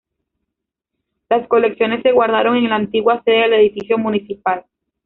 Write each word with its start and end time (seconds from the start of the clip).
Las 1.29 1.47
colecciones 1.47 2.01
se 2.01 2.11
guardaron 2.11 2.55
en 2.57 2.69
la 2.69 2.75
antigua 2.75 3.21
sede 3.23 3.41
del 3.41 3.53
edificio 3.53 3.99
municipal. 3.99 4.65